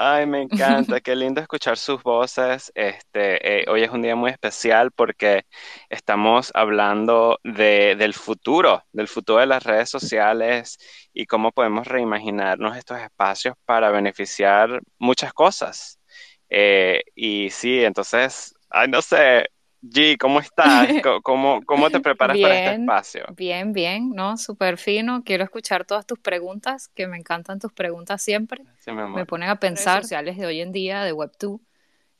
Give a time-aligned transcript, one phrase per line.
[0.00, 2.70] Ay, me encanta, qué lindo escuchar sus voces.
[2.76, 5.42] Este, eh, hoy es un día muy especial porque
[5.90, 10.78] estamos hablando de, del futuro, del futuro de las redes sociales
[11.12, 15.98] y cómo podemos reimaginarnos estos espacios para beneficiar muchas cosas.
[16.48, 19.46] Eh, y sí, entonces, ay, no sé,
[19.82, 20.88] G, ¿cómo estás?
[21.22, 23.26] ¿Cómo, cómo te preparas para este espacio?
[23.36, 24.36] Bien, bien, ¿no?
[24.36, 25.22] Súper fino.
[25.24, 28.64] Quiero escuchar todas tus preguntas, que me encantan tus preguntas siempre.
[28.86, 31.60] me ponen a pensar sociales de hoy en día, de Web2.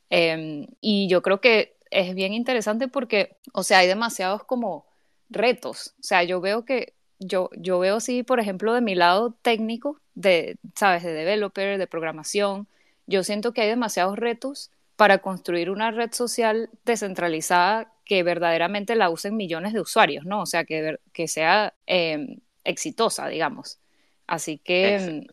[0.09, 4.85] Em, y yo creo que es bien interesante porque, o sea, hay demasiados como
[5.29, 5.93] retos.
[5.99, 9.99] O sea, yo veo que, yo, yo veo sí, por ejemplo, de mi lado técnico,
[10.15, 11.03] de, ¿sabes?
[11.03, 12.67] De developer, de programación,
[13.05, 19.09] yo siento que hay demasiados retos para construir una red social descentralizada que verdaderamente la
[19.09, 20.41] usen millones de usuarios, ¿no?
[20.41, 23.79] O sea, que, que sea em, exitosa, digamos.
[24.27, 25.25] Así que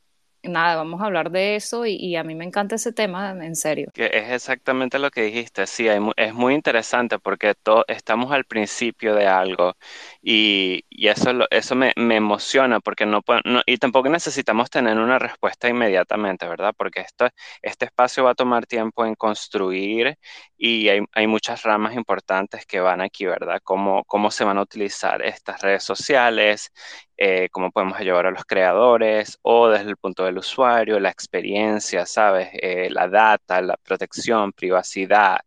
[0.48, 3.90] nada, vamos a hablar de eso y, a mí me encanta ese tema, en serio.
[3.94, 7.54] Es exactamente lo que dijiste, sí, es muy interesante porque
[7.88, 9.74] estamos al principio de algo
[10.22, 16.46] y, eso, eso me, emociona porque no, no, y tampoco necesitamos tener una respuesta inmediatamente,
[16.48, 16.74] ¿verdad?
[16.76, 17.28] Porque esto,
[17.62, 20.18] este espacio va a tomar tiempo en construir
[20.58, 23.60] y hay, muchas ramas importantes que van aquí, ¿verdad?
[23.62, 26.72] Cómo, cómo se van a utilizar estas redes sociales,
[27.16, 32.06] eh, cómo podemos ayudar a los creadores o desde el punto del usuario, la experiencia,
[32.06, 32.48] ¿sabes?
[32.54, 35.40] Eh, la data, la protección, privacidad,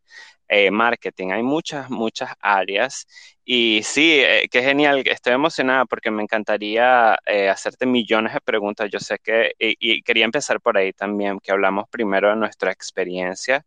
[0.47, 1.31] eh, marketing.
[1.31, 3.07] Hay muchas, muchas áreas.
[3.45, 4.21] Y sí,
[4.51, 5.01] qué genial.
[5.05, 7.15] Estoy emocionada porque me encantaría
[7.51, 8.89] hacerte millones de preguntas.
[8.91, 13.65] Yo sé que, y quería empezar por ahí también, que hablamos primero de nuestra experiencia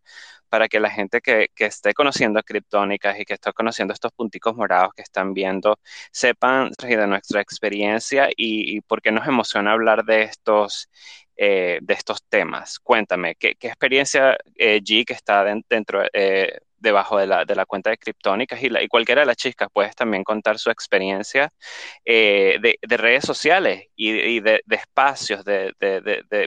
[0.53, 4.93] para que la gente que, esté conociendo criptónicas y que esté conociendo estos punticos morados
[4.95, 5.79] que están viendo
[6.11, 10.91] sepan de nuestra experiencia y, por qué nos emociona hablar de estos,
[11.39, 12.79] eh, de estos temas.
[12.81, 17.89] Cuéntame, ¿qué, experiencia eh, G que está dentro, eh, debajo de la, de la, cuenta
[17.89, 21.51] de criptónicas y, y, cualquiera de las chicas puedes también contar su experiencia
[22.05, 25.73] de, redes sociales y, de, espacios de,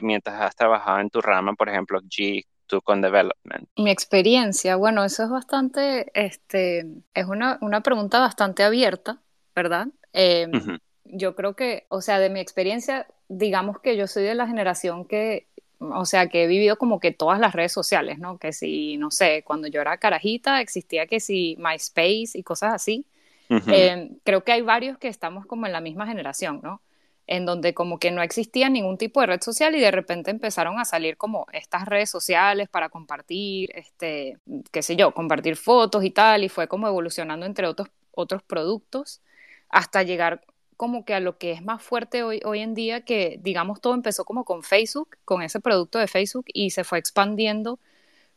[0.02, 2.44] mientras has trabajado en tu rama, por ejemplo, G
[2.84, 3.68] con development?
[3.76, 9.18] Mi experiencia, bueno, eso es bastante, este, es una, una pregunta bastante abierta,
[9.54, 9.88] ¿verdad?
[10.12, 14.46] Em, yo creo que, o sea, de mi experiencia, digamos que yo soy de la
[14.46, 15.46] generación que,
[15.78, 18.38] o sea, que he vivido como que todas las redes sociales, ¿no?
[18.38, 23.06] Que si, no sé, cuando yo era carajita existía que si MySpace y cosas así.
[23.48, 26.80] Em, creo que hay varios que estamos como en la misma generación, ¿no?
[27.26, 30.78] En donde como que no existía ningún tipo de red social y de repente empezaron
[30.78, 34.38] a salir como estas redes sociales para compartir, este,
[34.70, 39.22] qué sé yo, compartir fotos y tal, y fue como evolucionando entre otros, otros productos
[39.68, 40.42] hasta llegar
[40.76, 43.94] como que a lo que es más fuerte hoy, hoy en día, que digamos todo
[43.94, 47.80] empezó como con Facebook, con ese producto de Facebook y se fue expandiendo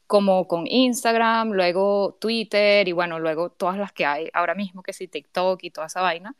[0.07, 4.93] como con Instagram, luego Twitter y bueno, luego todas las que hay ahora mismo, que
[4.93, 6.35] sí, TikTok y toda esa vaina.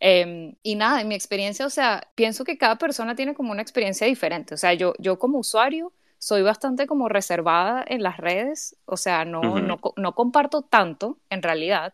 [0.00, 3.62] Em, y nada, en mi experiencia, o sea, pienso que cada persona tiene como una
[3.62, 4.54] experiencia diferente.
[4.54, 9.24] O sea, yo, yo como usuario soy bastante como reservada en las redes, o sea,
[9.24, 11.92] no, no, no, comparto tanto en realidad.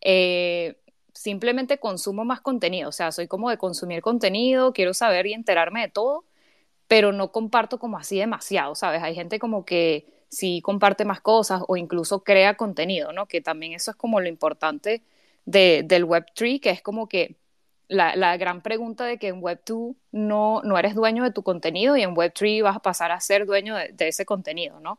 [0.00, 0.76] Eh,
[1.12, 5.82] simplemente consumo más contenido, o sea, soy como de consumir contenido, quiero saber y enterarme
[5.82, 6.24] de todo,
[6.88, 9.02] pero no comparto como así demasiado, ¿sabes?
[9.02, 13.26] Hay gente como que sí comparte más cosas o incluso crea contenido, ¿no?
[13.26, 15.02] Que también eso es como lo importante
[15.46, 17.36] de, del Web3, que es como que
[17.88, 22.02] la, gran pregunta de que en Web2 no, no eres dueño de tu contenido y
[22.02, 24.98] en Web3 vas a pasar a ser dueño de, ese contenido, ¿no?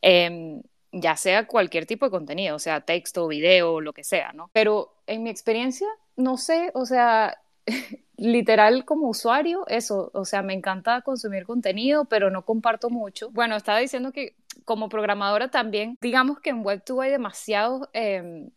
[0.00, 0.62] Em,
[0.92, 4.50] ya sea cualquier tipo de contenido, o sea, texto, video, lo que sea, ¿no?
[4.52, 7.38] Pero en mi experiencia, no sé, o sea,
[8.16, 13.30] literal como usuario, eso, o sea, me encanta consumir contenido, pero no comparto mucho.
[13.30, 18.50] Bueno, estaba diciendo que como programadora también, digamos que en Web2 hay demasiada em,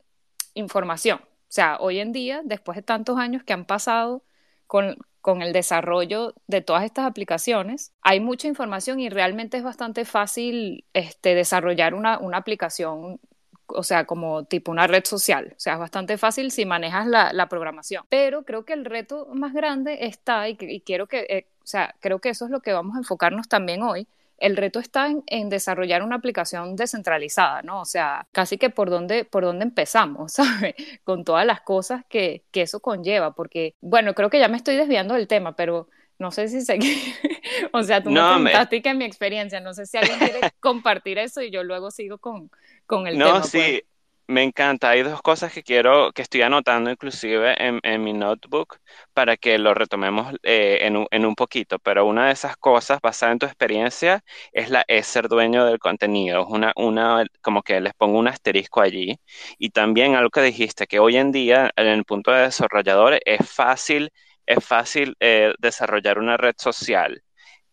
[0.55, 1.19] información.
[1.21, 4.23] O sea, hoy en día, después de tantos años que han pasado
[4.67, 4.97] con,
[5.41, 11.33] el desarrollo de todas estas aplicaciones, hay mucha información y realmente es bastante fácil este,
[11.33, 13.19] desarrollar una, aplicación
[13.67, 15.53] o sea, como tipo una red social.
[15.55, 18.05] O sea, es bastante fácil si manejas la, programación.
[18.09, 22.19] Pero creo que el reto más grande está, y, quiero que, eh, o sea, creo
[22.19, 24.07] que eso es lo que vamos a enfocarnos también hoy,
[24.37, 27.81] el reto está en, desarrollar una aplicación descentralizada, ¿no?
[27.81, 30.75] O sea, casi que por dónde, por dónde empezamos, ¿sabes?
[31.03, 34.75] Con todas las cosas que, que eso conlleva, porque, bueno, creo que ya me estoy
[34.75, 35.87] desviando del tema, pero
[36.17, 36.79] no sé si sé
[37.73, 41.41] o sea, tú no, me que mi experiencia, no sé si alguien quiere compartir eso
[41.41, 42.49] y yo luego sigo con,
[42.85, 43.39] con el tema.
[43.39, 43.83] No, sí, pues.
[44.27, 44.89] Me encanta.
[44.89, 48.77] Hay dos cosas que quiero, que estoy anotando inclusive en, mi notebook
[49.13, 51.77] para que lo retomemos eh, en, un, poquito.
[51.79, 55.77] Pero una de esas cosas, basada en tu experiencia, es la es ser dueño del
[55.77, 56.41] contenido.
[56.41, 59.15] Es una, una, como que les pongo un asterisco allí.
[59.59, 63.47] Y también algo que dijiste, que hoy en día, en el punto de desarrolladores, es
[63.47, 64.11] fácil,
[64.45, 67.21] es fácil eh, desarrollar una red social.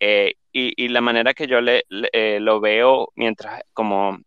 [0.01, 1.85] Eh, y, y, la manera que yo le,
[2.41, 4.19] lo veo mientras como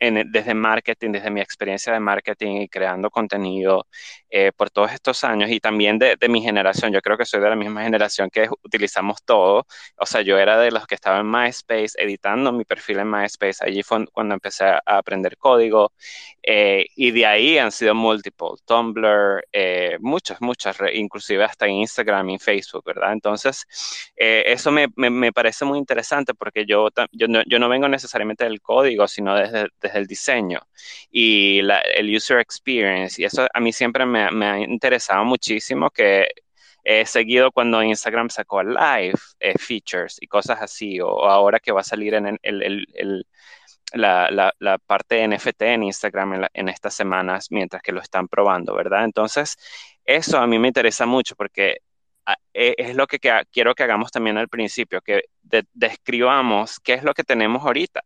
[0.00, 3.86] desde marketing, desde mi experiencia de marketing y creando contenido
[4.32, 6.92] eh, por todos estos años y también de, mi generación.
[6.92, 9.66] Yo creo que soy de la misma generación que utilizamos todo.
[9.96, 13.64] O sea, yo era de los que estaba en MySpace editando mi perfil en MySpace.
[13.64, 15.92] Allí fue cuando empecé a aprender código
[16.42, 22.38] eh, y de ahí han sido múltiples, Tumblr, eh, muchas, muchas, inclusive hasta Instagram y
[22.38, 23.12] Facebook, ¿verdad?
[23.12, 23.66] Entonces,
[24.16, 28.60] eso me, me, parece muy interesante porque yo, yo, no, yo no vengo necesariamente del
[28.60, 30.60] código, sino desde el diseño
[31.10, 33.20] y el user experience.
[33.20, 36.28] Y eso a mí siempre me, ha interesado muchísimo que
[36.84, 41.80] he seguido cuando Instagram sacó live eh, features y cosas así, o, ahora que va
[41.80, 43.26] a salir en el,
[43.92, 49.04] la, parte NFT en Instagram en, estas semanas mientras que lo están probando, ¿verdad?
[49.04, 49.56] Entonces,
[50.04, 51.78] eso a mí me interesa mucho porque
[52.26, 53.18] ah, e, es lo que,
[53.50, 55.24] quiero que hagamos también al principio, que
[55.72, 58.02] describamos qué es lo que tenemos ahorita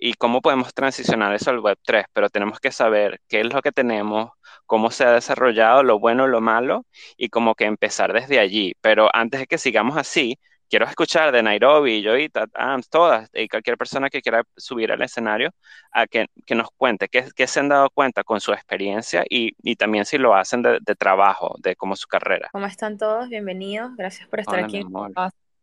[0.00, 3.60] y cómo podemos transicionar eso al Web 3, pero tenemos que saber qué es lo
[3.60, 4.30] que tenemos,
[4.64, 6.86] cómo se ha desarrollado, lo bueno, lo malo,
[7.18, 8.74] y como que empezar desde allí.
[8.80, 10.38] Pero antes de que sigamos así,
[10.70, 15.50] quiero escuchar de Nairobi, Joita, AMS, todas, y cualquier persona que quiera subir al escenario,
[15.92, 19.52] a que, que nos cuente qué, qué, se han dado cuenta con su experiencia y,
[19.62, 22.48] y también si lo hacen de, de, trabajo, de como su carrera.
[22.52, 23.28] ¿Cómo están todos?
[23.28, 24.82] Bienvenidos, gracias por estar aquí.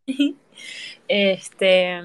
[1.08, 2.02] Este,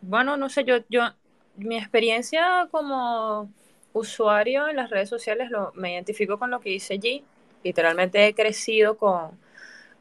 [0.00, 1.10] bueno, no sé, yo, yo
[1.56, 3.50] mi experiencia como
[3.92, 7.24] usuario en las redes sociales lo, me identifico con lo que dice allí.
[7.62, 9.38] Literalmente he crecido con,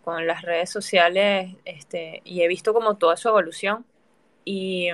[0.03, 3.85] con las redes sociales este, y he visto como toda su evolución.
[4.45, 4.89] Y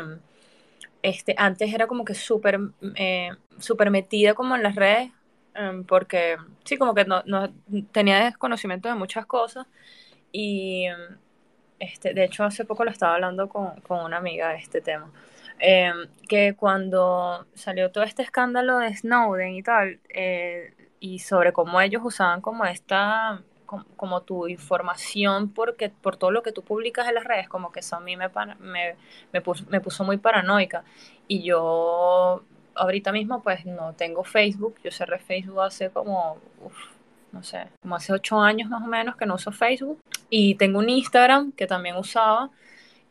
[1.02, 2.60] este, antes era como que súper
[2.96, 5.12] eh, super metida como en las redes,
[5.56, 7.52] em, porque sí, como que no, no,
[7.92, 9.66] tenía desconocimiento de muchas cosas.
[10.32, 10.88] Y
[11.80, 15.12] este, de hecho hace poco lo estaba hablando con, con una amiga de este tema.
[15.60, 21.82] Em, que cuando salió todo este escándalo de Snowden y tal, eh, y sobre cómo
[21.82, 27.16] ellos usaban como esta, como, tu información porque, por todo lo que tú publicas en
[27.16, 28.30] las redes, como que eso a mí me,
[28.60, 28.96] me,
[29.34, 30.84] me, puso, muy paranoica.
[31.28, 32.44] Y yo
[32.76, 36.38] ahorita mismo pues no tengo Facebook, yo cerré Facebook hace como,
[37.32, 40.00] no sé, como hace ocho años más o menos que no uso Facebook.
[40.30, 42.50] Y tengo un Instagram que también usaba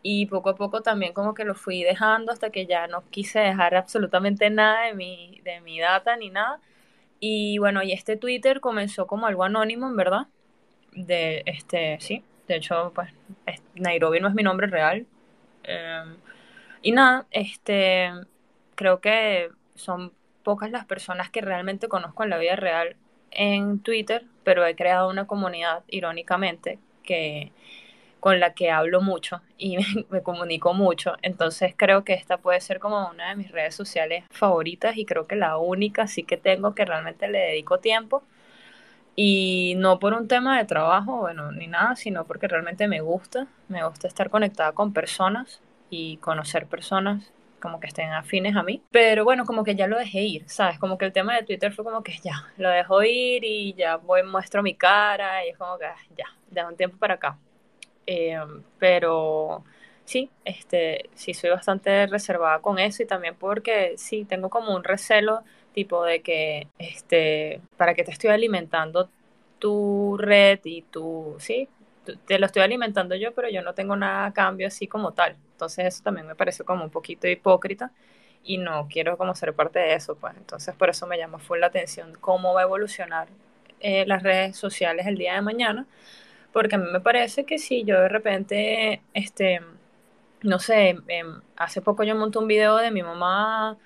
[0.03, 3.41] y poco a poco también como que lo fui dejando hasta que ya no quise
[3.41, 6.61] dejar absolutamente nada de mi, de mi data ni nada.
[7.21, 10.29] Y bueno, y este Twitter comenzó como algo anónimo, en verdad.
[10.93, 13.11] De este, sí, de hecho, pues
[13.75, 15.07] Nairobi no es mi nombre real.
[15.65, 16.17] Em,
[16.83, 18.11] y nada, este,
[18.75, 20.13] creo que son
[20.45, 22.97] pocas las personas que realmente conozco en la vida real
[23.31, 27.53] en Twitter, pero he creado una comunidad, irónicamente, que
[28.21, 29.77] con la que hablo mucho y
[30.11, 31.15] me, comunico mucho.
[31.23, 35.27] Entonces creo que esta puede ser como una de mis redes sociales favoritas y creo
[35.27, 38.23] que la única sí que tengo que realmente le dedico tiempo.
[39.17, 43.49] Y no por un tema de trabajo, bueno, ni nada, sino porque realmente me gusta.
[43.69, 45.61] Me gusta estar conectada con personas
[45.91, 48.83] y conocer personas como que estén afines a mí.
[48.91, 50.79] Pero bueno, como que ya lo dejé ir, ¿sabes?
[50.79, 53.97] Como que el tema de Twitter fue como que ya, lo dejo ir y ya
[53.97, 57.37] voy, muestro mi cara y es como que ah, ya, de un tiempo para acá.
[58.11, 58.39] Eh,
[58.79, 59.65] pero
[60.07, 64.83] sí, este, sí soy bastante reservada con eso y también porque sí, tengo como un
[64.83, 65.43] recelo
[65.75, 69.11] tipo de que, este, para que te estoy alimentando
[69.59, 71.69] tu red y tu, sí,
[72.27, 75.37] te lo estoy alimentando yo, pero yo no tengo nada a cambio así como tal.
[75.53, 77.93] Entonces eso también me parece como un poquito hipócrita
[78.43, 80.35] y no quiero como ser parte de eso, pues.
[80.39, 83.29] Entonces por eso me llama full la atención cómo va a evolucionar
[83.81, 85.87] eh, las redes sociales el día de mañana
[86.53, 89.61] porque a mí me parece que si yo de repente, este,
[90.43, 93.79] no sé, em, hace poco yo monté un video de mi mamá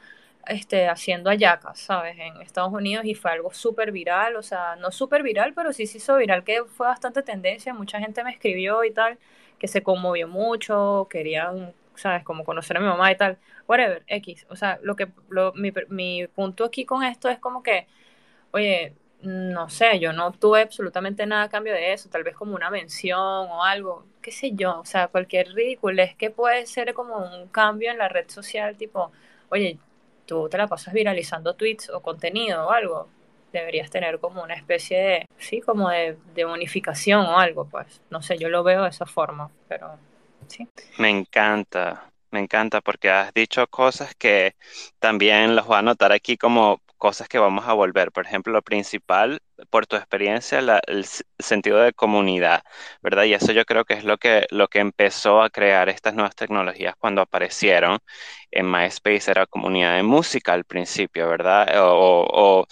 [0.47, 2.17] este, haciendo ayacas, ¿sabes?
[2.19, 5.87] En Estados Unidos y fue algo súper viral, o sea, no súper viral, pero sí
[5.87, 9.19] se hizo viral, que fue bastante tendencia, mucha gente me escribió y tal,
[9.59, 12.25] que se conmovió mucho, querían ¿sabes?
[12.25, 13.39] Como conocer a mi mamá y tal,
[13.69, 14.47] whatever, X.
[14.51, 17.87] O sea, lo que, lo, mi, mi punto aquí con esto es como que,
[18.53, 22.55] oye, no sé, yo no tuve absolutamente nada a cambio de eso, tal vez como
[22.55, 26.93] una mención o algo, qué sé yo, o sea, cualquier ridículo, es que puede ser
[26.93, 29.13] como un cambio en la red social, tipo,
[29.49, 29.79] oye,
[30.27, 33.09] tú te la pasas viralizando tweets o contenido o algo,
[33.53, 38.23] deberías tener como una especie de, sí, como de, de bonificación o algo, pues, no
[38.23, 39.99] sé, yo lo veo de esa forma, pero
[40.49, 40.67] sí.
[40.99, 44.57] Me encanta, me encanta porque has dicho cosas que
[44.99, 48.13] también los voy a anotar aquí como cosas que vamos a volver.
[48.13, 51.05] Por ejemplo, lo principal, por tu experiencia, el
[51.41, 52.63] sentido de comunidad,
[53.03, 53.25] ¿verdad?
[53.25, 56.37] Y eso yo creo que es lo que, lo que empezó a crear estas nuevas
[56.37, 57.99] tecnologías cuando aparecieron.
[58.53, 61.67] En MySpace era comunidad de música al principio, ¿verdad?
[61.83, 62.67] o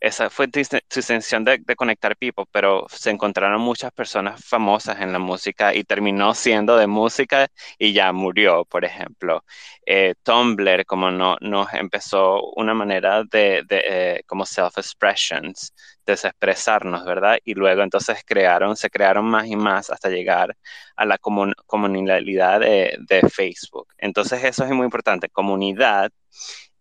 [0.00, 5.18] esa fue tu intención de, conectar people, pero se encontraron muchas personas famosas en la
[5.18, 9.44] música y terminó siendo de música y ya murió, por ejemplo.
[9.84, 15.72] Eh, Tumblr, como no, nos empezó una manera de, eh, como self-expressions,
[16.06, 17.38] de expresarnos, ¿verdad?
[17.44, 20.56] Y luego entonces crearon, se crearon más y más hasta llegar
[20.96, 23.88] a la comunidad de, de Facebook.
[23.98, 26.10] Entonces eso es muy importante, comunidad.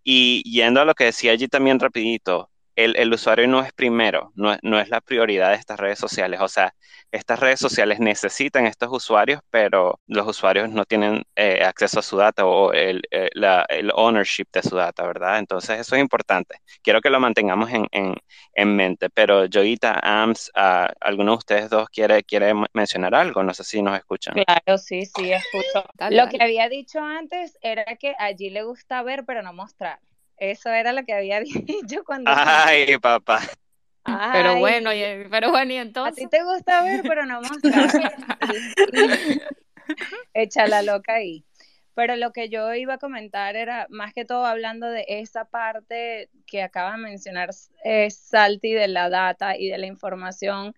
[0.03, 2.49] Y yendo a lo que decía allí también rapidito,
[2.79, 6.39] el, usuario no es primero, no, es la prioridad de estas redes sociales.
[6.41, 6.73] O sea,
[7.11, 12.17] estas redes sociales necesitan estos usuarios, pero los usuarios no tienen eh, acceso a su
[12.17, 13.29] data o el, eh,
[13.69, 15.39] el, ownership de su data, ¿verdad?
[15.39, 16.59] Entonces, eso es importante.
[16.81, 18.15] Quiero que lo mantengamos en,
[18.75, 19.09] mente.
[19.09, 23.41] Pero, Joita, Ams, uh, ¿alguno de ustedes dos quiere, quiere mencionar algo?
[23.43, 24.35] No sé si nos escuchan.
[24.35, 25.85] Claro, sí, sí, escucho.
[26.09, 29.99] Lo que había dicho antes era que allí le gusta ver, pero no mostrar.
[30.39, 32.31] Eso era lo que había dicho cuando...
[32.33, 33.41] Ay, papá.
[34.31, 34.89] Pero bueno,
[35.29, 36.13] pero bueno, y entonces...
[36.13, 37.89] A ti te gusta ver, pero no mostrar.
[40.33, 41.45] Echa la loca ahí.
[41.93, 46.29] Pero lo que yo iba a comentar era, más que todo hablando de esa parte
[46.47, 47.49] que acaba de mencionar
[47.83, 50.73] eh, Salti de la data y de la información,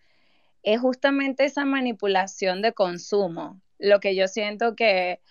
[0.63, 3.61] es justamente esa manipulación de consumo.
[3.77, 5.21] Lo que yo siento que,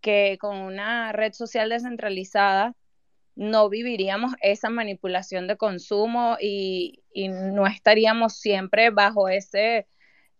[0.00, 2.74] que con una red social descentralizada
[3.34, 9.86] no viviríamos esa manipulación de consumo y, no estaríamos siempre bajo ese,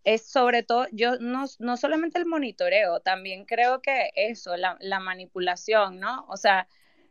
[0.05, 5.01] es sobre todo, yo no, no solamente el monitoreo, también creo que eso, la, la,
[5.01, 6.25] manipulación, ¿no?
[6.29, 6.69] O sea,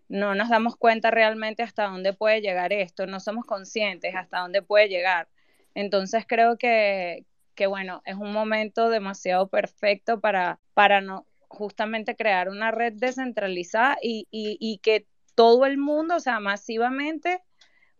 [0.09, 4.61] no nos damos cuenta realmente hasta dónde puede llegar esto, no somos conscientes hasta dónde
[4.61, 5.29] puede llegar.
[5.75, 12.49] Entonces creo que, que bueno, es un momento demasiado perfecto para, para no, justamente crear
[12.49, 17.41] una red descentralizada y, y, y que todo el mundo, o sea, masivamente,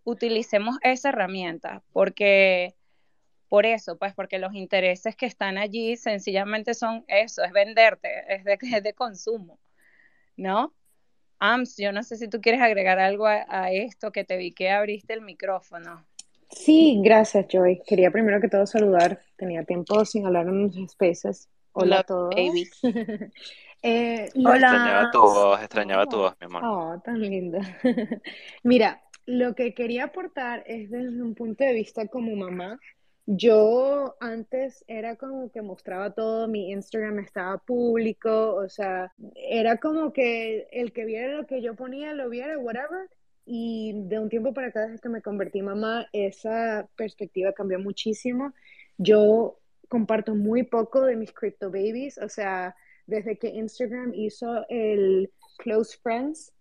[0.03, 2.75] utilicemos esa herramienta, porque
[3.51, 8.45] por eso, pues porque los intereses que están allí sencillamente son eso, es venderte, es
[8.45, 9.59] de, consumo,
[10.37, 10.73] ¿no?
[11.37, 14.69] Ams, yo no sé si tú quieres agregar algo a, esto, que te vi que
[14.69, 16.05] abriste el micrófono.
[16.49, 17.81] Sí, gracias, Joy.
[17.85, 19.21] Quería primero que todo saludar.
[19.37, 21.49] Tenía tiempo sin hablar en especies.
[21.73, 22.35] Hola a todos.
[23.83, 26.61] Eh, extrañaba tu voz, extrañaba tu voz, mi amor.
[26.63, 27.61] Oh, tan linda.
[28.63, 32.79] Mira, lo que quería aportar es desde un punto de vista como mamá.
[33.25, 40.13] Yo antes era como que mostraba todo, mi Instagram estaba público, o sea, era como
[40.13, 43.09] que el que viera lo que yo ponía, lo viera, whatever.
[43.45, 48.53] Y de un tiempo para acá, desde que me convertí mamá, esa perspectiva cambió muchísimo.
[48.97, 49.60] Yo
[49.91, 55.97] comparto muy poco de mis crypto babies, o sea, desde que Instagram hizo el Close
[56.01, 56.53] Friends,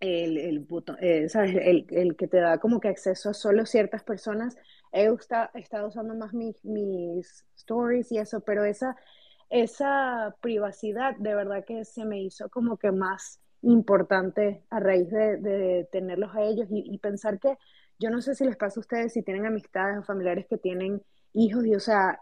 [0.00, 1.54] el, el, botón, eh, ¿sabes?
[1.54, 4.56] El, el, que te da como que acceso a solo ciertas personas,
[4.92, 5.08] he
[5.54, 8.96] estado usando más mis, mis stories y eso, pero esa,
[9.48, 15.36] esa privacidad de verdad que se me hizo como que más importante a raíz de,
[15.36, 17.56] de tenerlos a ellos y, pensar que
[18.00, 21.00] yo no sé si les pasa a ustedes si tienen amistades o familiares que tienen
[21.32, 22.20] hijos y o sea,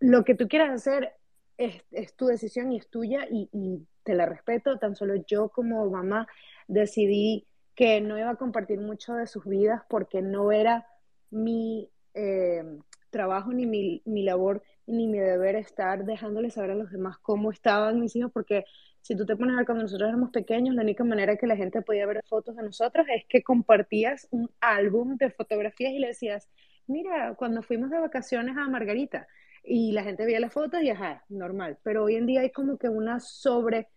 [0.00, 1.12] lo que tú quieras hacer
[1.56, 4.78] es, tu decisión y es tuya y, te la respeto.
[4.78, 6.26] Tan solo yo como mamá
[6.66, 10.86] decidí que no iba a compartir mucho de sus vidas porque no era
[11.30, 12.64] mi eh,
[13.10, 17.50] trabajo ni mi, mi, labor ni mi deber estar dejándoles saber a los demás cómo
[17.50, 18.64] estaban mis hijos porque
[19.02, 21.56] si tú te pones a ver cuando nosotros éramos pequeños la única manera que la
[21.56, 26.08] gente podía ver fotos de nosotros es que compartías un álbum de fotografías y le
[26.08, 26.48] decías
[26.86, 29.28] mira cuando fuimos de vacaciones a Margarita
[29.68, 31.78] y la gente veía las fotos y ajá, normal.
[31.82, 33.88] Pero hoy en día hay como que una sobre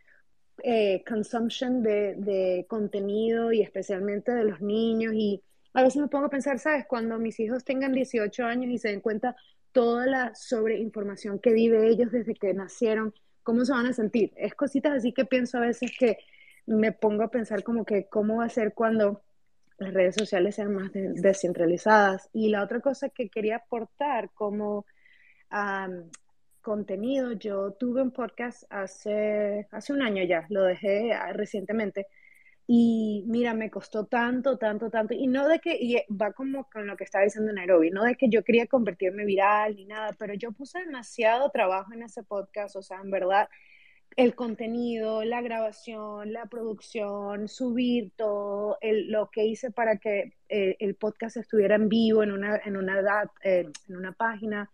[0.63, 5.42] eh, consumption de, de, contenido y especialmente de los niños y
[5.74, 6.86] a veces me pongo a pensar, ¿sabes?
[6.88, 9.36] Cuando mis hijos tengan 18 años y se den cuenta
[9.72, 13.13] toda la sobreinformación que vive ellos desde que nacieron,
[13.44, 14.34] cómo se van a sentir.
[14.36, 16.18] Es cositas así que pienso a veces que
[16.66, 19.24] me pongo a pensar como que cómo va a ser cuando
[19.78, 22.30] las redes sociales sean más descentralizadas.
[22.34, 24.86] Y la otra cosa que quería aportar como
[26.62, 32.08] contenido, yo tuve un podcast hace, hace un año ya, lo dejé ah, recientemente.
[32.67, 35.13] Y mira, me costó tanto, tanto, tanto.
[35.13, 38.15] Y no de que, y va como con lo que estaba diciendo Nairobi, no de
[38.15, 42.75] que yo quería convertirme viral ni nada, pero yo puse demasiado trabajo en ese podcast.
[42.77, 43.50] O sea, en verdad,
[44.15, 50.96] el contenido, la grabación, la producción, subir todo, lo que hice para que eh, el
[50.96, 54.70] podcast estuviera en vivo en una, en una, eh, en una página,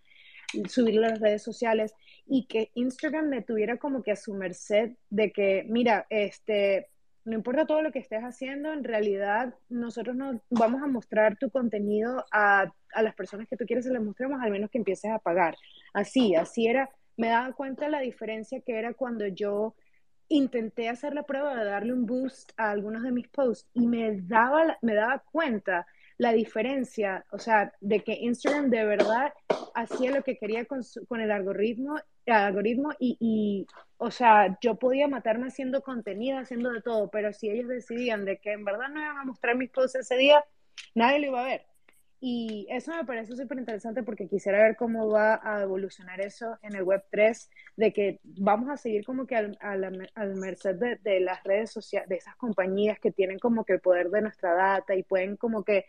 [0.67, 1.93] subirlo a las redes sociales
[2.25, 6.89] y que Instagram me tuviera como que a su merced de que, mira, este,
[7.25, 11.49] no importa todo lo que estés haciendo, en realidad nosotros no vamos a mostrar tu
[11.49, 15.11] contenido a, a las personas que tú quieres que les mostremos, al menos que empieces
[15.11, 15.55] a pagar.
[15.93, 19.75] Así, así era me daba cuenta la diferencia que era cuando yo
[20.29, 24.21] intenté hacer la prueba de darle un boost a algunos de mis posts y me
[24.21, 29.33] daba, me daba cuenta la diferencia, o sea, de que Instagram de verdad
[29.75, 34.75] hacía lo que quería con, con el algoritmo, el algoritmo y, y, o sea, yo
[34.75, 38.89] podía matarme haciendo contenido, haciendo de todo, pero si ellos decidían de que en verdad
[38.89, 40.43] no iban a mostrar mis posts ese día,
[40.95, 41.65] nadie lo iba a ver.
[42.19, 46.75] Y eso me parece súper interesante porque quisiera ver cómo va a evolucionar eso en
[46.75, 51.43] el Web 3, de que vamos a seguir como que al, al, merced de, las
[51.43, 55.03] redes sociales, de esas compañías que tienen como que el poder de nuestra data y
[55.03, 55.85] pueden como que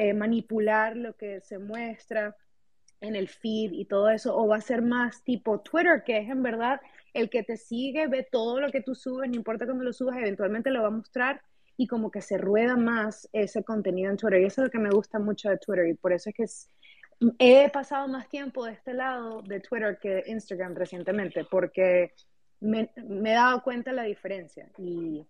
[0.00, 2.34] eh, manipular lo que se muestra
[3.02, 6.30] en el feed y todo eso, o va a ser más tipo Twitter, que es
[6.30, 6.80] en verdad
[7.12, 10.16] el que te sigue, ve todo lo que tú subes, no importa cuándo lo subas,
[10.16, 11.42] eventualmente lo va a mostrar
[11.76, 14.40] y como que se rueda más ese contenido en Twitter.
[14.40, 16.46] Y eso es lo que me gusta mucho de Twitter y por eso es que
[17.38, 22.14] he pasado más tiempo de este lado de Twitter que de Instagram recientemente, porque
[22.60, 25.26] me, me he dado cuenta la diferencia y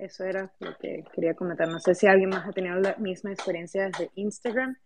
[0.00, 1.68] eso era lo que quería comentar.
[1.68, 4.76] No sé si alguien más ha tenido la misma experiencia desde Instagram,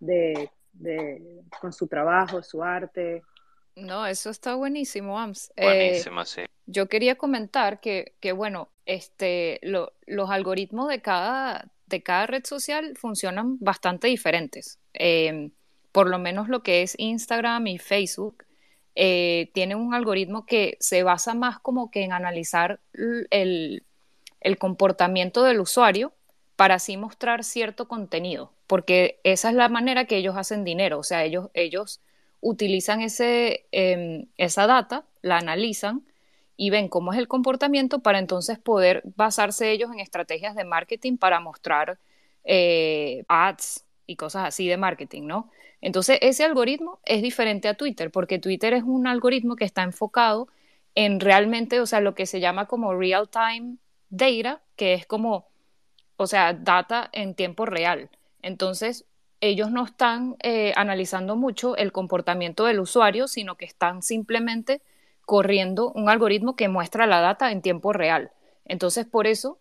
[0.00, 3.22] de, de, con su trabajo, su arte.
[3.76, 5.52] No, eso está buenísimo, Ams.
[5.56, 6.42] Buenísimo, eh, sí.
[6.66, 12.96] Yo quería comentar que, que bueno, este, los algoritmos de cada, de cada red social
[12.96, 14.78] funcionan bastante diferentes.
[14.92, 15.52] Em,
[15.92, 18.44] por lo menos lo que es Instagram y Facebook,
[18.94, 22.80] eh, tienen un algoritmo que se basa más como que en analizar
[23.30, 23.84] el,
[24.42, 26.12] el comportamiento del usuario
[26.56, 31.02] para así mostrar cierto contenido, porque esa es la manera que ellos hacen dinero, o
[31.02, 32.00] sea, ellos, ellos
[32.40, 36.04] utilizan ese, em, esa data, la analizan
[36.56, 41.16] y ven cómo es el comportamiento para entonces poder basarse ellos en estrategias de marketing
[41.16, 41.98] para mostrar
[42.44, 45.50] eh, ads y cosas así de marketing, ¿no?
[45.80, 50.48] Entonces ese algoritmo es diferente a Twitter porque Twitter es un algoritmo que está enfocado
[50.94, 53.76] en realmente, o sea, lo que se llama como real time
[54.12, 55.48] data, que es como,
[56.16, 58.10] o sea, data en tiempo real.
[58.42, 59.06] Entonces,
[59.40, 64.82] ellos no están eh, analizando mucho el comportamiento del usuario, sino que están simplemente
[65.24, 68.30] corriendo un algoritmo que muestra la data en tiempo real.
[68.66, 69.58] Entonces, por eso,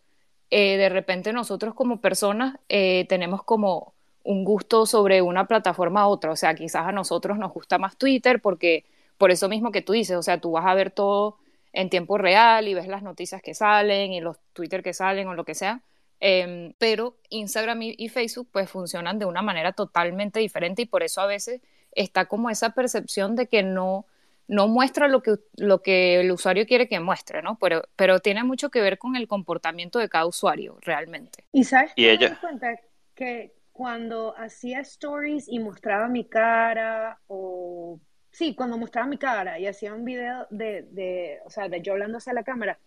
[0.52, 6.08] eh, de repente nosotros como personas eh, tenemos como un gusto sobre una plataforma a
[6.08, 6.32] otra.
[6.32, 8.86] O sea, quizás a nosotros nos gusta más Twitter porque
[9.18, 11.38] por eso mismo que tú dices, o sea, tú vas a ver todo
[11.74, 15.34] en tiempo real y ves las noticias que salen y los Twitter que salen o
[15.34, 15.82] lo que sea.
[16.20, 21.04] Em, pero Instagram y, y Facebook pues funcionan de una manera totalmente diferente y por
[21.04, 21.62] eso a veces
[21.94, 24.06] está como esa percepción de que no,
[24.48, 27.58] no muestra lo que, lo que el usuario quiere que muestre, ¿no?
[27.60, 31.46] Pero, pero tiene mucho que ver con el comportamiento de cada usuario, realmente.
[31.52, 32.32] Y sabes, ¿Y ella?
[32.32, 32.80] me cuenta
[33.16, 38.00] que cuando hacía stories y mostraba mi cara, o
[38.32, 41.94] sí, cuando mostraba mi cara y hacía un video de, de o sea, de yo
[41.94, 42.80] hablando hacia la cámara,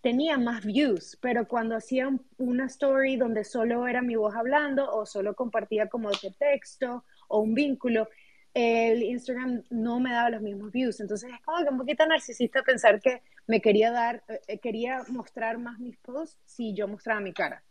[0.00, 5.06] tenía más views, pero cuando hacía una story donde solo era mi voz hablando o
[5.06, 8.08] solo compartía como de texto o un vínculo,
[8.54, 11.00] el Instagram no me daba los mismos views.
[11.00, 15.58] Entonces es como que un poquito narcisista pensar que me quería dar, eh, quería mostrar
[15.58, 17.62] más mis posts si yo mostraba mi cara.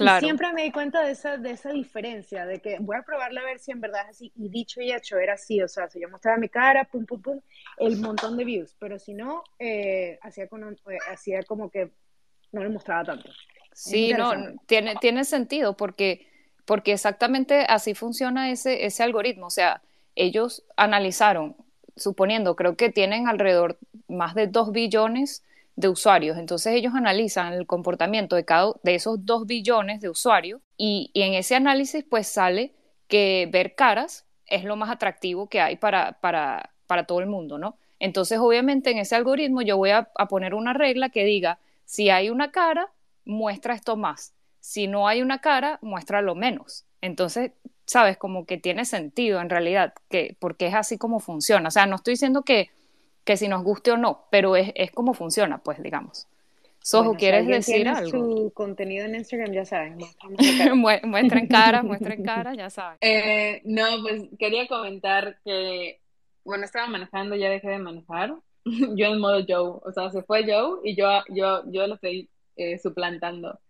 [0.00, 0.24] Claro.
[0.24, 3.44] siempre me di cuenta de esa, de esa diferencia, de que voy a probarla a
[3.44, 4.32] ver si en verdad es así.
[4.36, 5.62] Y dicho y hecho, era así.
[5.62, 7.40] O sea, si yo mostraba mi cara, pum, pum, pum,
[7.78, 8.76] el montón de views.
[8.78, 11.90] Pero si no, eh, hacía, con, eh, hacía como que
[12.52, 13.30] no le mostraba tanto.
[13.72, 14.32] Sí, no,
[14.66, 16.26] tiene, tiene sentido porque,
[16.64, 19.46] porque exactamente así funciona ese, ese algoritmo.
[19.46, 19.82] O sea,
[20.16, 21.56] ellos analizaron,
[21.96, 25.44] suponiendo, creo que tienen alrededor más de 2 billones
[25.76, 26.38] de usuarios.
[26.38, 31.34] Entonces ellos analizan el comportamiento de cada de esos 2 billones de usuarios y, en
[31.34, 32.74] ese análisis pues sale
[33.08, 37.58] que ver caras es lo más atractivo que hay para, para, para todo el mundo,
[37.58, 37.76] ¿no?
[38.00, 42.30] Entonces, obviamente, en ese algoritmo yo voy a, poner una regla que diga, si hay
[42.30, 42.90] una cara,
[43.26, 44.32] muestra esto más.
[44.58, 46.86] Si no hay una cara, muestra lo menos.
[47.02, 47.52] Entonces,
[47.84, 51.68] sabes, como que tiene sentido en realidad, que, porque es así como funciona.
[51.68, 52.70] O sea, no estoy diciendo que,
[53.24, 56.26] que si nos guste o no, pero es, es como funciona, pues, digamos.
[56.82, 58.10] Sojo, ¿quieres decir algo?
[58.10, 59.98] su contenido en Instagram, ya saben.
[61.04, 62.98] muestra en cara, muestra en cara, ya saben.
[63.02, 66.00] Eh, no, pues quería comentar que,
[66.44, 68.34] bueno, estaba manejando, ya dejé de manejar.
[68.64, 72.30] yo en modo Joe, o sea, se fue Joe y yo, yo, yo lo estoy
[72.56, 73.60] eh, suplantando.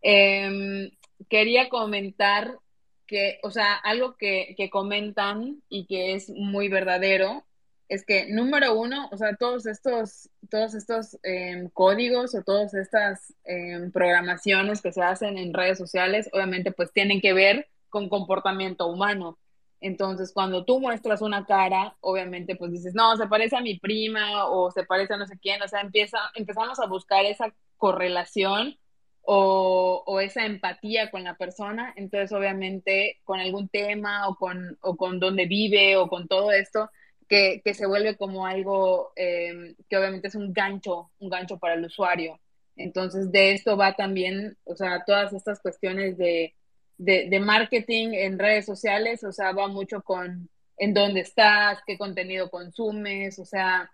[0.00, 0.90] Em,
[1.28, 2.58] quería comentar
[3.06, 7.44] que, o sea, algo que, que comentan y que es muy verdadero
[7.88, 13.34] es que, número uno, o sea, todos estos, todos estos em, códigos o todas estas
[13.44, 18.86] em, programaciones que se hacen en redes sociales, obviamente, pues tienen que ver con comportamiento
[18.88, 19.38] humano.
[19.80, 24.46] Entonces, cuando tú muestras una cara, obviamente, pues dices, no, se parece a mi prima
[24.46, 28.78] o se parece a no sé quién, o sea, empieza, empezamos a buscar esa correlación
[29.22, 31.92] o, o, esa empatía con la persona.
[31.96, 36.90] Entonces, obviamente, con algún tema o con, o con dónde vive o con todo esto,
[37.28, 41.84] que, se vuelve como algo em, que obviamente es un gancho, un gancho para el
[41.84, 42.40] usuario.
[42.76, 46.54] Entonces, de esto va también, o sea, todas estas cuestiones de,
[46.98, 52.50] de, marketing en redes sociales, o sea, va mucho con en dónde estás, qué contenido
[52.50, 53.90] consumes, o sea,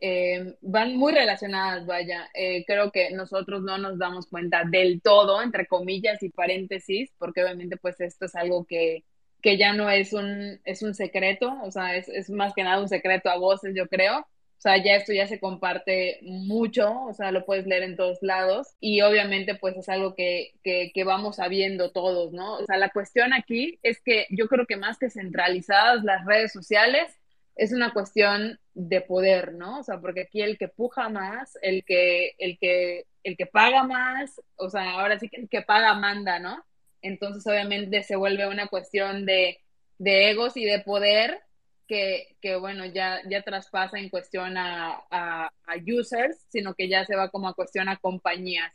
[0.00, 2.28] em, van muy relacionadas, vaya.
[2.34, 7.42] Eh, creo que nosotros no nos damos cuenta del todo, entre comillas y paréntesis, porque
[7.42, 9.04] obviamente pues esto es algo que,
[9.42, 12.80] que ya no es un, es un secreto, o sea, es, es, más que nada
[12.80, 14.20] un secreto a voces, yo creo.
[14.20, 18.18] O sea, ya esto ya se comparte mucho, o sea, lo puedes leer en todos
[18.20, 22.58] lados y obviamente pues es algo que, que, que vamos sabiendo todos, ¿no?
[22.58, 26.52] O sea, la cuestión aquí es que yo creo que más que centralizadas las redes
[26.52, 27.10] sociales,
[27.56, 29.80] es una cuestión de poder, ¿no?
[29.80, 33.84] O sea, porque aquí el que puja más, el que, el que, el que paga
[33.84, 36.64] más, o sea, ahora sí que el que paga manda, ¿no?
[37.02, 39.58] Entonces, obviamente, se vuelve una cuestión de,
[39.98, 41.40] egos y de poder
[41.86, 45.50] que, bueno, ya, ya traspasa en cuestión a, a,
[45.86, 48.72] users, sino que ya se va como a cuestión a compañías.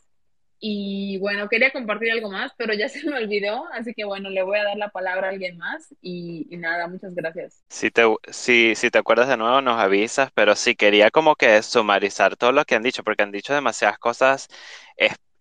[0.60, 4.44] Y bueno, quería compartir algo más, pero ya se me olvidó, así que bueno, le
[4.44, 7.64] voy a dar la palabra a alguien más y, nada, muchas gracias.
[7.70, 11.62] Si te, si, si te acuerdas de nuevo, nos avisas, pero sí quería como que
[11.62, 14.50] sumarizar todo lo que han dicho, porque han dicho demasiadas cosas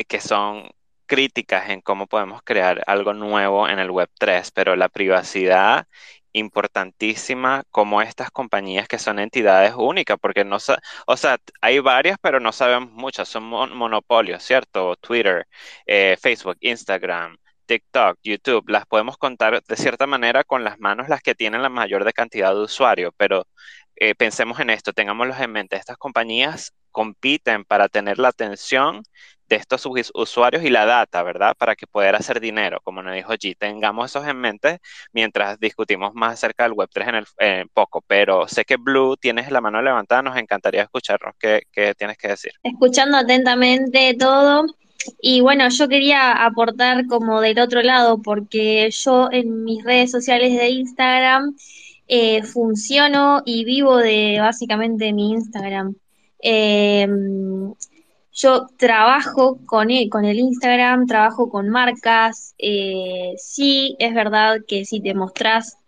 [0.08, 0.70] que son
[1.06, 5.86] críticas en cómo podemos crear algo nuevo en el Web 3, pero la privacidad
[6.32, 10.58] importantísima como estas compañías que son entidades únicas, porque no,
[11.06, 14.96] o sea, hay varias, pero no sabemos muchas, son monopolios, ¿cierto?
[14.96, 15.46] Twitter,
[15.86, 17.36] eh, Facebook, Instagram,
[17.66, 21.68] TikTok, YouTube, las podemos contar de cierta manera con las manos las que tienen la
[21.68, 23.46] mayor de cantidad de usuarios, pero
[23.96, 29.02] eh, pensemos en esto, tengámoslo en mente, estas compañías compiten para tener la atención
[29.48, 31.54] de estos usuarios y la data, ¿verdad?
[31.56, 33.56] Para que puedan hacer dinero, como nos dijo G.
[33.58, 34.78] Tengamos esos en mente
[35.12, 39.50] mientras discutimos más acerca del Web3 en el eh, poco, pero sé que Blue tienes
[39.50, 41.34] la mano levantada, nos encantaría escucharnos.
[41.38, 42.52] ¿Qué, ¿Qué, tienes que decir?
[42.62, 44.66] Escuchando atentamente todo.
[45.20, 50.56] Y bueno, yo quería aportar como del otro lado, porque yo en mis redes sociales
[50.56, 51.54] de Instagram
[52.08, 55.94] eh, funciono y vivo de básicamente mi Instagram.
[56.42, 57.06] Eh,
[58.34, 62.54] yo trabajo con el, con el Instagram, trabajo con marcas.
[62.58, 65.78] Eh, sí, es verdad que si te mostrás,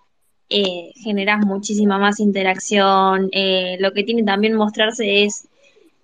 [0.48, 3.28] eh, generas muchísima más interacción.
[3.32, 5.48] Eh, lo que tiene también mostrarse es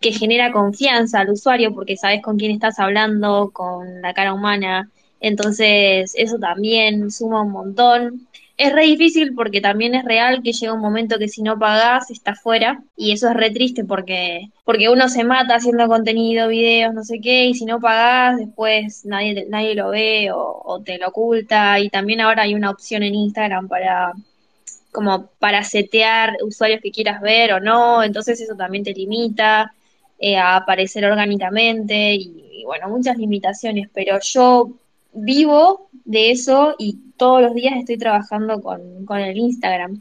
[0.00, 4.90] que genera confianza al usuario porque sabes con quién estás hablando, con la cara humana.
[5.20, 8.26] Entonces, eso también suma un montón
[8.62, 12.10] es re difícil porque también es real que llega un momento que si no pagás
[12.10, 12.82] estás fuera.
[12.96, 17.20] Y eso es re triste porque, porque uno se mata haciendo contenido, videos, no sé
[17.20, 21.80] qué, y si no pagás después nadie, nadie lo ve o, te lo oculta.
[21.80, 24.12] Y también ahora hay una opción en Instagram para
[24.92, 29.72] como para setear usuarios que quieras ver o no, entonces eso también te limita
[30.18, 34.70] eh, a aparecer orgánicamente y bueno, muchas limitaciones, pero yo
[35.12, 40.00] vivo de eso y todos los días estoy trabajando con, con el Instagram.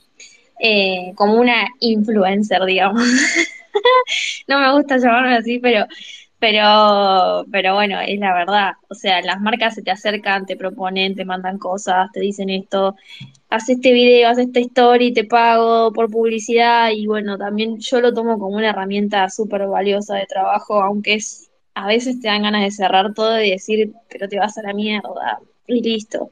[0.63, 3.01] Eh, como una influencer, digamos.
[4.47, 5.85] no me gusta llamarme así, pero,
[6.39, 8.73] pero, pero bueno, es la verdad.
[8.89, 12.95] O sea, las marcas se te acercan, te proponen, te mandan cosas, te dicen esto,
[13.49, 18.13] haz este video, haz esta story, te pago por publicidad y bueno, también yo lo
[18.13, 22.63] tomo como una herramienta súper valiosa de trabajo, aunque es a veces te dan ganas
[22.63, 26.29] de cerrar todo y decir, pero te vas a la mierda y listo.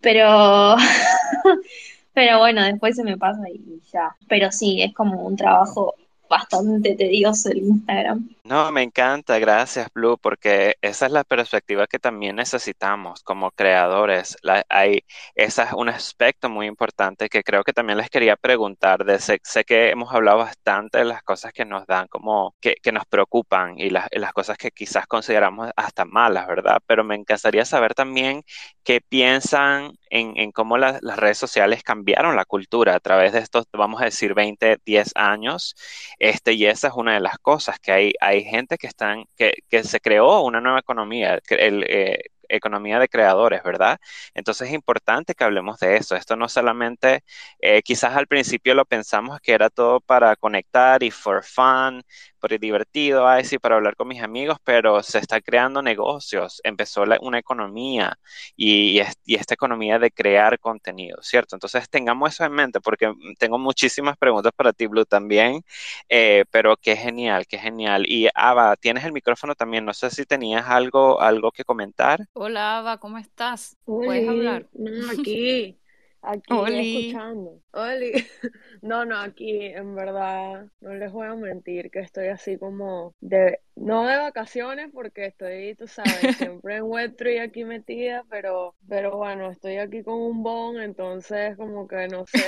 [0.00, 0.76] Pero,
[2.14, 4.16] pero bueno, después se me pasa y ya.
[4.28, 5.94] Pero sí, es como un trabajo
[6.28, 8.28] bastante tedioso el Instagram.
[8.44, 14.38] No, me encanta, gracias Blue, porque esa es la perspectiva que también necesitamos como creadores.
[14.40, 19.04] La, hay, ese es un aspecto muy importante que creo que también les quería preguntar.
[19.20, 23.04] Sé, que hemos hablado bastante de las cosas que nos dan como, que, que nos
[23.04, 26.78] preocupan y las, las cosas que quizás consideramos hasta malas, ¿verdad?
[26.86, 28.44] Pero me encantaría saber también
[28.82, 33.66] qué piensan en, en cómo las redes sociales cambiaron la cultura a través de estos,
[33.72, 35.76] vamos a decir, 20, 10 años.
[36.18, 39.52] Este, y esa es una de las cosas que hay, hay gente que están, que,
[39.68, 43.98] que se creó una nueva economía, el, eh, economía de creadores, ¿verdad?
[44.34, 46.16] Entonces es importante que hablemos de eso.
[46.16, 47.22] Esto no solamente,
[47.60, 52.02] eh, quizás al principio lo pensamos que era todo para conectar y for fun,
[52.38, 57.04] por divertido, ay, sí, para hablar con mis amigos, pero se está creando negocios, empezó
[57.20, 58.18] una economía
[58.56, 61.56] y, y, esta economía de crear contenido, ¿cierto?
[61.56, 65.62] Entonces tengamos eso en mente porque tengo muchísimas preguntas para ti, Blue, también,
[66.08, 68.04] eh, pero qué genial, qué genial.
[68.06, 72.26] Y Ava, tienes el micrófono también, no sé si tenías algo, algo que comentar.
[72.32, 73.76] Hola, Ava, ¿cómo estás?
[73.84, 74.66] ¿Puedes hablar?
[74.72, 75.78] No, aquí,
[76.22, 77.60] aquí escuchando.
[77.78, 78.12] Oli.
[78.80, 83.60] No, no, aquí en verdad no les voy a mentir que estoy así como de,
[83.74, 89.50] no de vacaciones porque estoy, tú sabes, siempre en Web3 aquí metida, pero, pero bueno,
[89.50, 92.44] estoy aquí con un bon, entonces como que no sé,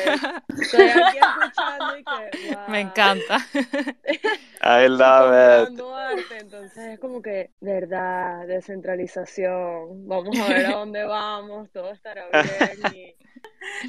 [0.63, 3.39] estoy aquí escuchando y que, Me encanta.
[4.63, 5.81] I love it.
[5.81, 12.29] Arte, entonces es como que, verdad, descentralización, vamos a ver a dónde vamos, todo estará
[12.31, 13.17] bien y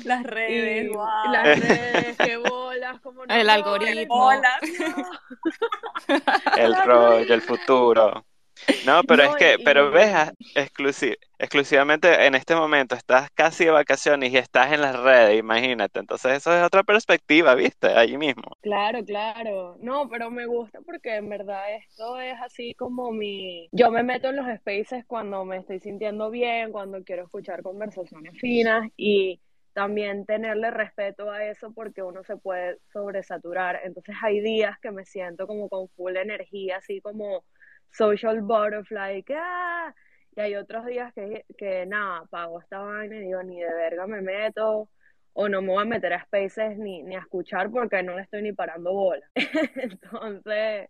[0.06, 0.92] las redes,
[1.32, 4.32] Las redes, qué bolas, como El algoritmo.
[6.58, 8.26] el rollo, el futuro.
[8.86, 10.14] No, pero es que, pero ves,
[11.40, 16.00] exclusivamente en este momento estás casi de vacaciones y estás en las redes, imagínate.
[16.00, 17.88] Entonces eso es otra perspectiva, ¿viste?
[17.88, 18.44] Allí mismo.
[18.62, 19.78] Claro, claro.
[19.80, 23.68] No, pero me gusta porque en verdad esto es así como mi...
[23.72, 28.38] Yo me meto en los spaces cuando me estoy sintiendo bien, cuando quiero escuchar conversaciones
[28.40, 29.40] finas y
[29.74, 33.82] también tenerle respeto a eso porque uno se puede sobresaturar.
[33.84, 37.46] Entonces hay días que me siento como con full energía, así como
[37.92, 39.94] social butterfly, que ¡ah!
[40.36, 44.08] Y hay otros días que, que nada, pago esta vaina y digo, ni de verga
[44.08, 44.90] me meto,
[45.34, 48.24] o no me voy a meter a spaces ni, ni a escuchar porque no le
[48.24, 49.26] estoy ni parando bola.
[49.76, 50.90] Entonces,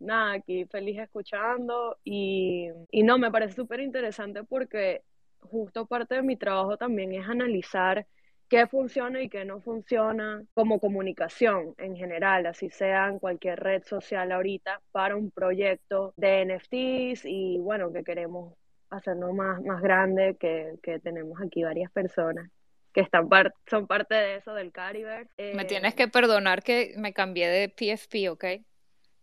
[0.00, 5.02] nada, aquí feliz escuchando y, y no, me parece súper interesante porque
[5.50, 8.06] justo parte de mi trabajo también es analizar
[8.48, 13.82] qué funciona y qué no funciona como comunicación en general, así sea en cualquier red
[13.84, 18.54] social ahorita, para un proyecto de NFTs y bueno, que queremos
[18.90, 22.50] hacernos más, más grande, que, que tenemos aquí varias personas
[22.92, 23.28] que están
[23.68, 25.26] son parte de eso del Caribe.
[25.36, 28.44] me tienes que perdonar que me cambié de PFP, ¿ok?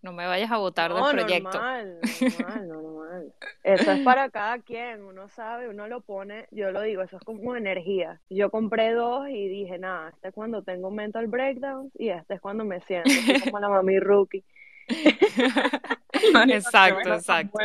[0.02, 1.52] No me vayas a votar del proyecto.
[1.54, 2.91] Normal, normal, normal.
[3.64, 7.24] Eso es para cada quien, uno sabe, uno lo pone, yo lo digo, eso es
[7.24, 8.20] como energía.
[8.30, 12.42] Yo compré dos y dije, nada, este es cuando tengo mental breakdowns y este es
[12.42, 13.10] cuando me siento
[13.44, 14.44] como la mami rookie.
[16.50, 17.60] exacto, exacto.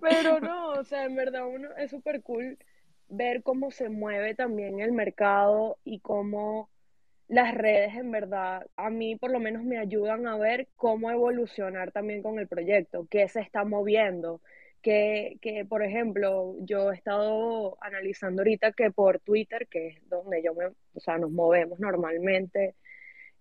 [0.00, 2.58] Pero no, o sea, en verdad uno es súper cool
[3.08, 6.70] ver cómo se mueve también el mercado y cómo
[7.32, 11.90] las redes en verdad a mí por lo menos me ayudan a ver cómo evolucionar
[11.90, 14.42] también con el proyecto, qué se está moviendo,
[14.82, 20.42] que, que por ejemplo yo he estado analizando ahorita que por Twitter, que es donde
[20.42, 22.74] yo me, o sea, nos movemos normalmente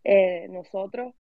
[0.06, 1.14] eh, nosotros,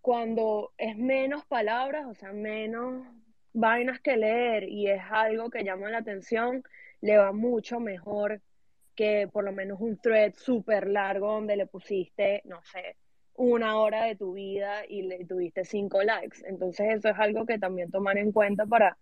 [0.00, 3.06] cuando es menos palabras, o sea, menos
[3.52, 6.62] vainas que leer y es algo que llama la atención,
[7.02, 8.40] le va mucho mejor
[8.96, 12.96] que por lo menos un thread súper largo donde le pusiste, no sé,
[13.34, 16.38] una hora de tu vida y le tuviste cinco likes.
[16.46, 18.98] Entonces eso es algo que también tomar en cuenta para,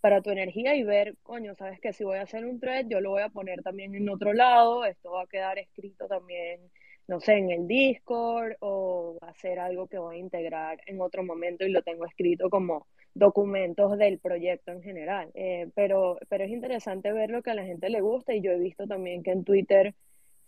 [0.00, 3.00] para tu energía y ver, coño, sabes que si voy a hacer un thread, yo
[3.00, 6.60] lo voy a poner también en otro lado, esto va a quedar escrito también,
[7.08, 11.00] no sé, en el Discord o va a ser algo que voy a integrar en
[11.00, 15.30] otro momento y lo tengo escrito como documentos del proyecto en general.
[15.34, 18.52] Eh, pero, pero es interesante ver lo que a la gente le gusta y yo
[18.52, 19.94] he visto también que en Twitter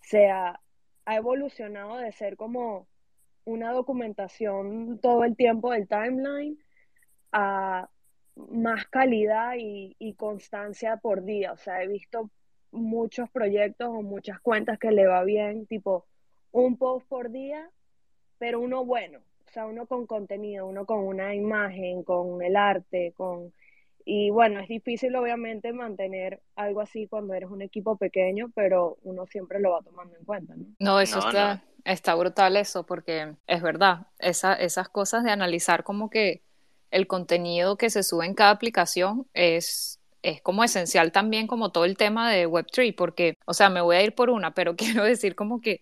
[0.01, 0.61] se ha,
[1.07, 2.89] evolucionado de ser como
[3.45, 6.59] una documentación todo el tiempo del timeline
[7.31, 7.91] a
[8.37, 11.53] más calidad y, y, constancia por día.
[11.53, 12.31] O sea, he visto
[12.71, 16.07] muchos proyectos o muchas cuentas que le va bien, tipo
[16.53, 17.71] un post por día,
[18.38, 19.20] pero uno bueno
[19.55, 23.53] sea, uno con contenido, uno con una imagen, con el arte, con...
[24.07, 29.25] Y bueno, es difícil obviamente mantener algo así cuando eres un equipo pequeño, pero uno
[29.27, 30.66] siempre lo va tomando en cuenta, ¿no?
[30.79, 36.11] No, eso está, Está brutal eso, porque es verdad, esa, esas cosas de analizar como
[36.11, 36.42] que
[36.90, 41.87] el contenido que se sube en cada aplicación es, es como esencial también como todo
[41.87, 45.03] el tema de Web3, porque, o sea, me voy a ir por una, pero quiero
[45.05, 45.81] decir como que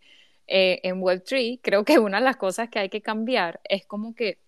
[0.55, 4.15] eh, en Web3 creo que una de las cosas que hay que cambiar es como
[4.15, 4.39] que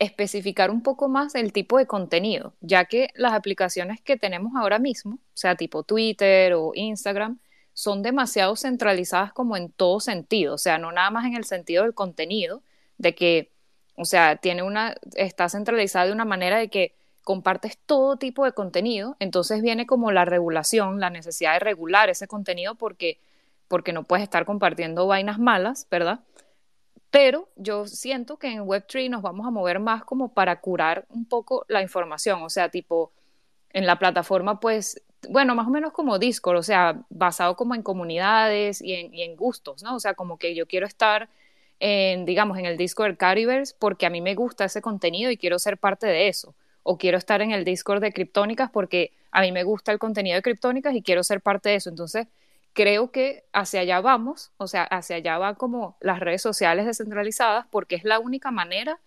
[0.00, 4.80] especificar un poco más el tipo de contenido, ya que las aplicaciones que tenemos ahora
[4.80, 7.38] mismo, sea, tipo Twitter o Instagram,
[7.74, 11.84] son demasiado centralizadas como en todo sentido, o sea, no nada más en el sentido
[11.84, 12.62] del contenido,
[12.98, 13.52] de que,
[13.94, 18.52] o sea, tiene una, está centralizada de una manera de que compartes todo tipo de
[18.52, 23.20] contenido, entonces viene como la regulación, la necesidad de regular ese contenido porque,
[23.68, 26.20] porque no puedes estar compartiendo vainas malas, ¿verdad?
[27.10, 31.24] Pero yo siento que en Web3 nos vamos a mover más como para curar un
[31.26, 33.12] poco la información, o sea, tipo,
[33.72, 37.82] en la plataforma, pues, bueno, más o menos como Discord, o sea, basado como en
[37.82, 39.96] comunidades y en, gustos, ¿no?
[39.96, 41.28] O sea, como que yo quiero estar
[41.80, 45.58] en, digamos, en el Discord Cariverse porque a mí me gusta ese contenido y quiero
[45.58, 46.54] ser parte de eso.
[46.82, 50.36] O quiero estar en el Discord de Criptónicas porque a mí me gusta el contenido
[50.36, 51.90] de Criptónicas y quiero ser parte de eso.
[51.90, 52.28] Entonces,
[52.76, 57.66] creo que hacia allá vamos, o sea, hacia allá van como las redes sociales descentralizadas,
[57.70, 59.00] porque es la única manera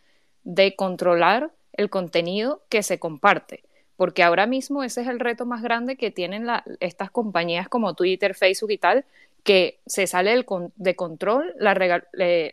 [0.43, 3.63] de controlar el contenido que se comparte.
[3.95, 6.47] Porque ahora mismo ese es el reto más grande que tienen
[6.79, 9.05] estas compañías como Twitter, Facebook y tal,
[9.43, 10.43] que se sale
[10.75, 12.03] de control, la,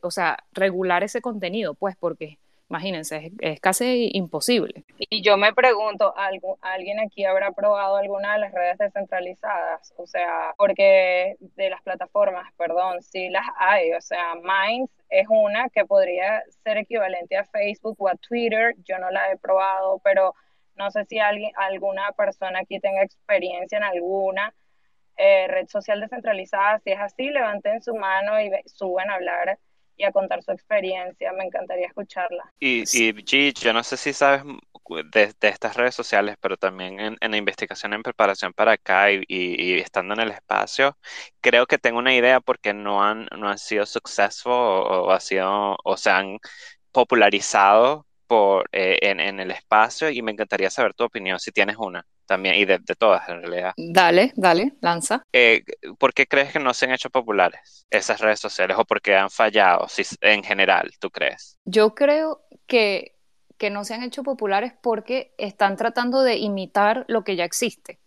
[0.03, 4.85] o sea, regular ese contenido, pues porque Imagínense, es, casi imposible.
[4.99, 6.13] Y yo me pregunto,
[6.61, 9.95] ¿alguien aquí habrá probado alguna de las redes descentralizadas?
[9.97, 13.93] O sea, porque de las plataformas, perdón, sí las hay.
[13.93, 18.75] O sea, Minds es una que podría ser equivalente a Facebook o a Twitter.
[18.85, 20.35] Yo no la he probado, pero
[20.75, 24.53] no sé si alguien, alguna persona aquí tenga experiencia en alguna
[25.17, 26.81] eh, red social descentralizada.
[26.81, 29.59] Si es así, levanten su mano y suben a hablar
[29.97, 31.33] y a contar su experiencia.
[31.33, 32.53] Me encantaría escucharla.
[32.59, 34.43] Y, y G, yo no sé si sabes
[35.13, 39.25] de, estas redes sociales, pero también en, la investigación en preparación para acá y,
[39.81, 40.97] estando en el espacio,
[41.41, 45.77] creo que tengo una idea porque no han, no han sido successful o, ha sido,
[45.83, 46.39] o se han
[46.93, 51.77] popularizado por, eh, en, en el espacio y me encantaría saber tu opinión si tienes
[51.79, 53.73] una también, y de, todas en realidad.
[53.77, 55.23] Dale, dale, lanza.
[55.33, 55.65] Eh,
[55.99, 59.17] ¿Por qué crees que no se han hecho populares esas redes sociales o por qué
[59.17, 61.57] han fallado si, en general, tú crees?
[61.65, 63.17] Yo creo que,
[63.57, 67.99] que no se han hecho populares porque están tratando de imitar lo que ya existe.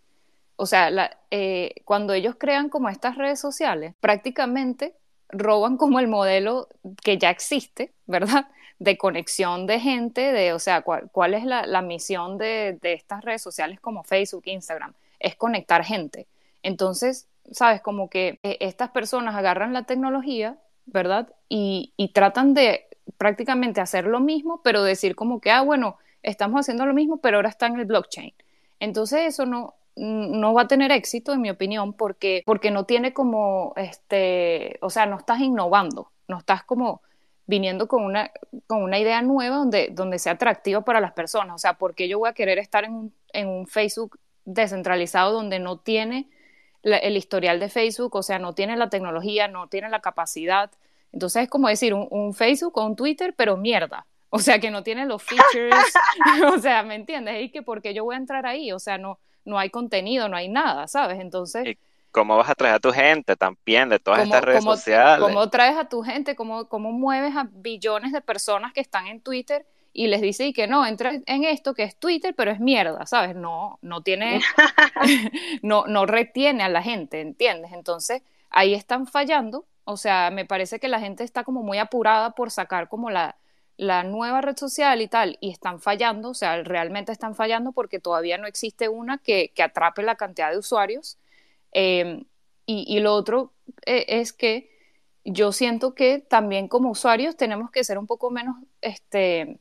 [0.56, 0.90] O sea,
[1.30, 4.94] eh, cuando ellos crean como estas redes sociales, prácticamente
[5.30, 6.68] roban como el modelo
[7.02, 8.48] que ya existe, ¿verdad?
[8.80, 13.78] De conexión de gente, de, o sea, cuál, es la, misión de, estas redes sociales
[13.78, 16.26] como Facebook, Instagram, es conectar gente.
[16.62, 21.28] Entonces, sabes, como que eh, estas personas agarran la tecnología, ¿verdad?
[21.50, 22.86] Y, tratan de
[23.18, 27.36] prácticamente hacer lo mismo, pero decir como que, ah, bueno, estamos haciendo lo mismo, pero
[27.36, 28.32] ahora está en el blockchain.
[28.78, 33.12] Entonces eso no, no va a tener éxito, en mi opinión, porque, porque no tiene
[33.12, 37.02] como, este, o sea, no estás innovando, no estás como
[37.50, 38.30] viniendo con una,
[38.68, 41.56] con una idea nueva donde, donde sea atractiva para las personas.
[41.56, 45.32] O sea, ¿por qué yo voy a querer estar en un, en un Facebook descentralizado
[45.32, 46.30] donde no tiene
[46.82, 50.70] el historial de Facebook, o sea, no tiene la tecnología, no tiene la capacidad?
[51.12, 54.06] Entonces es como decir un, Facebook o un Twitter, pero mierda.
[54.30, 55.74] O sea, que no tiene los features.
[56.54, 57.42] o sea, ¿me entiendes?
[57.42, 60.36] Y que porque yo voy a entrar ahí, o sea, no, no hay contenido, no
[60.36, 61.18] hay nada, ¿sabes?
[61.20, 61.76] Entonces...
[62.12, 65.24] ¿Cómo vas a traer a tu gente también de todas estas redes sociales?
[65.24, 66.34] ¿Cómo traes a tu gente?
[66.34, 70.52] ¿Cómo, ¿Cómo mueves a billones de personas que están en Twitter y les dices y
[70.52, 73.34] que no, entra en esto que es Twitter, pero es mierda, ¿sabes?
[73.34, 74.40] No, no tiene,
[75.62, 77.72] no, no retiene a la gente, ¿entiendes?
[77.72, 79.66] Entonces, ahí están fallando.
[79.84, 83.36] O sea, me parece que la gente está como muy apurada por sacar como la,
[83.76, 87.98] la nueva red social y tal, y están fallando, o sea, realmente están fallando porque
[87.98, 91.18] todavía no existe una que, que atrape la cantidad de usuarios
[91.72, 92.24] Em,
[92.66, 93.52] y, lo otro
[93.86, 94.70] eh, es que
[95.24, 99.58] yo siento que también como usuarios tenemos que ser un poco menos, este,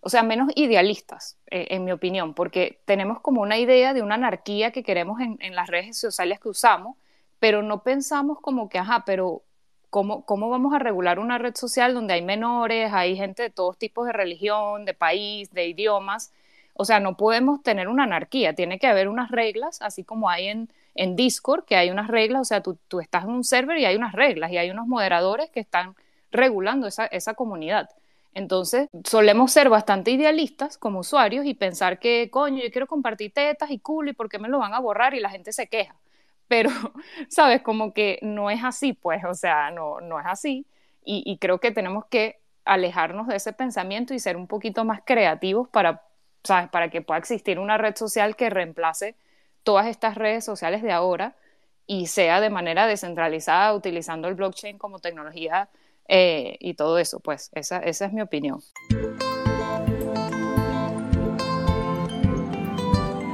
[0.00, 4.14] o sea, menos idealistas, eh, en mi opinión, porque tenemos como una idea de una
[4.16, 6.96] anarquía que queremos en, las redes sociales que usamos,
[7.38, 9.42] pero no pensamos como que, ajá, pero
[9.90, 13.78] ¿cómo, ¿cómo vamos a regular una red social donde hay menores, hay gente de todos
[13.78, 16.32] tipos de religión, de país, de idiomas?
[16.74, 20.48] O sea, no podemos tener una anarquía, tiene que haber unas reglas, así como hay
[20.48, 23.84] en en Discord, que hay unas reglas, o sea, tú, estás en un server y
[23.84, 25.94] hay unas reglas y hay unos moderadores que están
[26.30, 27.88] regulando esa, esa comunidad.
[28.32, 33.70] Entonces, solemos ser bastante idealistas como usuarios y pensar que, coño, yo quiero compartir tetas
[33.70, 35.96] y culo y por qué me lo van a borrar y la gente se queja.
[36.48, 36.70] Pero,
[37.28, 37.62] ¿sabes?
[37.62, 40.66] Como que no es así, pues, o sea, no, no es así.
[41.04, 45.68] y, creo que tenemos que alejarnos de ese pensamiento y ser un poquito más creativos
[45.68, 46.02] para,
[46.44, 46.68] ¿sabes?
[46.70, 49.16] para que pueda existir una red social que reemplace
[49.62, 51.36] todas estas redes sociales de ahora
[51.86, 55.70] y sea de manera descentralizada utilizando el blockchain como tecnología
[56.06, 57.20] eh, y todo eso.
[57.20, 58.60] Pues esa, esa es mi opinión.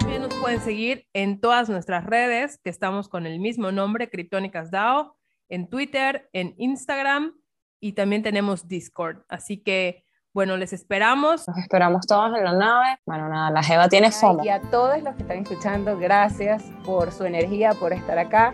[0.00, 4.70] También nos pueden seguir en todas nuestras redes, que estamos con el mismo nombre, Criptónicas
[4.70, 5.16] DAO,
[5.50, 7.34] en Twitter, en Instagram
[7.78, 9.24] y también tenemos Discord.
[9.28, 10.05] Así que
[10.36, 11.48] bueno, les esperamos.
[11.48, 12.98] Nos esperamos todos en la nave.
[13.06, 14.44] Bueno, nada, la Jeva tiene FOMO.
[14.44, 18.52] Y a todos los que están escuchando, gracias por su energía, por estar acá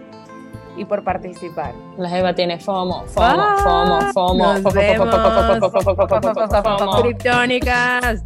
[0.76, 1.74] y por participar.
[1.98, 4.58] La Jeva tiene FOMO, FOMO, FOMO, FOMO.
[4.58, 5.08] Nos vemos.
[7.02, 8.22] Criptónicas.